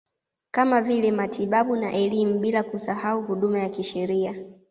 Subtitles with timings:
[0.51, 4.35] Kama vile matibabu na elimu bila kusahau huduma ya kisheria